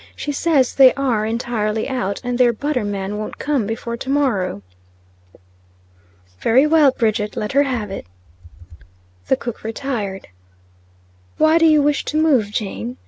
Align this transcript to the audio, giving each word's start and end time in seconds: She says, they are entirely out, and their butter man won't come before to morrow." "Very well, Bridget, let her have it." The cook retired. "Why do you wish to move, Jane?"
She 0.15 0.31
says, 0.31 0.73
they 0.73 0.95
are 0.95 1.27
entirely 1.27 1.87
out, 1.87 2.21
and 2.23 2.39
their 2.39 2.51
butter 2.51 2.83
man 2.83 3.19
won't 3.19 3.37
come 3.37 3.67
before 3.67 3.95
to 3.97 4.09
morrow." 4.09 4.63
"Very 6.39 6.65
well, 6.65 6.89
Bridget, 6.89 7.37
let 7.37 7.51
her 7.51 7.61
have 7.61 7.91
it." 7.91 8.07
The 9.27 9.37
cook 9.37 9.63
retired. 9.63 10.29
"Why 11.37 11.59
do 11.59 11.67
you 11.67 11.83
wish 11.83 12.03
to 12.05 12.17
move, 12.17 12.49
Jane?" 12.49 12.97